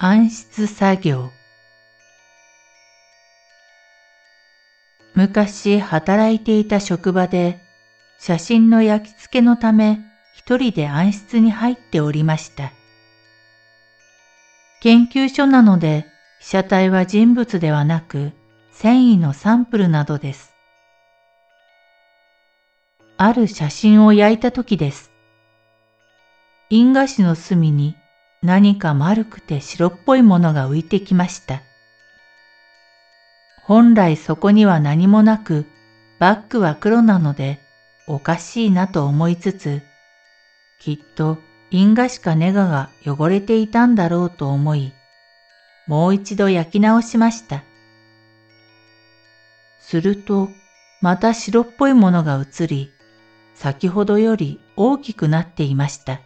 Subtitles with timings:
[0.00, 1.32] 暗室作業
[5.16, 7.58] 昔働いていた職場で
[8.20, 9.98] 写真の焼き付けのため
[10.36, 12.70] 一人で暗室に入っておりました。
[14.80, 16.06] 研究所なので
[16.38, 18.30] 被写体は人物ではなく
[18.70, 20.54] 繊維のサンプルなどです。
[23.16, 25.10] ある写真を焼いた時です。
[26.70, 27.96] 印画紙の隅に
[28.42, 31.62] 何か丸くて白っぽいものが浮いてきました。
[33.62, 35.66] 本来そこには何もなく、
[36.18, 37.60] バッグは黒なので
[38.06, 39.82] おかしいなと思いつつ、
[40.80, 41.38] きっと
[41.70, 44.94] 印画しかネガが汚れていたんだろうと思い、
[45.86, 47.64] もう一度焼き直しました。
[49.80, 50.48] すると、
[51.00, 52.92] また白っぽいものが映り、
[53.54, 56.20] 先ほどより大きくなっていました。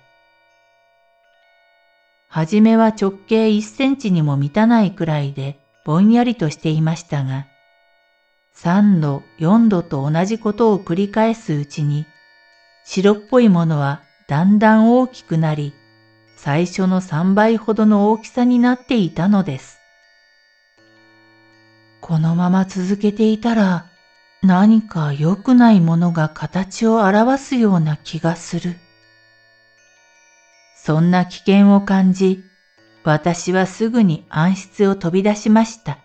[2.34, 7.46] はじめは直径1センチにも満たないくらいでぼんやりとしていましたが、
[8.56, 12.06] 3度、4度と同じことを繰り返すうちに、
[12.86, 15.74] 白っぽいものはだんだん大きくなり、
[16.38, 19.78] 最初の3倍ほどの大きさになっていたのです。
[22.00, 23.84] このまま続けていたら、
[24.42, 28.78] 何か良くないものが形を表すような気がする。
[30.84, 32.42] そんな危険を感じ、
[33.04, 35.98] 私はすぐに暗室を飛び出しました。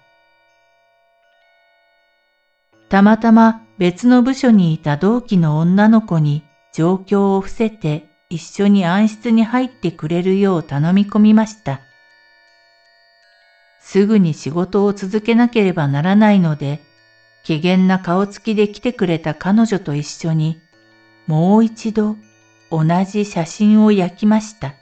[2.88, 6.44] たまたま別の部署にいた同期の女の子に
[6.76, 11.82] 状況を伏せて一緒に暗室に入ってくれるよう頼み込みました。
[13.82, 16.82] すぐに仕事を続けなければならないので、
[17.44, 20.60] 機嫌な顔つきで来てくれた彼女と一緒に、
[21.26, 22.16] もう一度
[22.72, 24.76] 同じ写真を焼きました。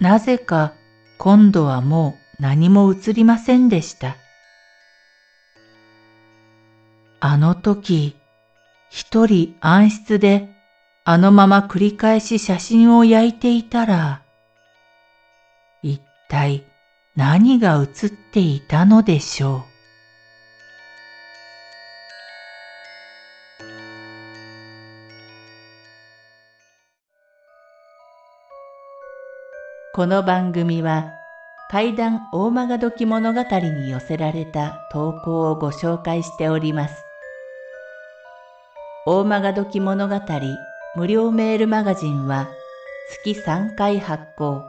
[0.00, 0.72] なぜか
[1.18, 4.16] 今度はもう何も映りませんでした。
[7.20, 8.16] あの時、
[8.88, 10.48] 一人暗室で
[11.04, 14.22] あのまま繰り返し写真を焼いていたら、
[15.82, 16.64] 一体
[17.14, 19.69] 何が映っていたのでしょう。
[29.92, 31.14] この番組は
[31.68, 37.04] 怪談大曲時物語に寄せられた投稿をご紹介しております。
[39.04, 40.20] 大曲時物語
[40.94, 42.48] 無料メールマガジンは
[43.24, 44.62] 月3回発行。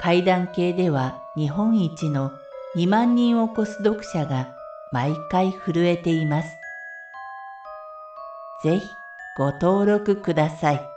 [0.00, 2.32] 怪談系では日本一の
[2.76, 4.54] 2万人を超す読者が
[4.90, 6.48] 毎回震えています。
[8.64, 8.86] ぜひ
[9.36, 10.92] ご登録ください。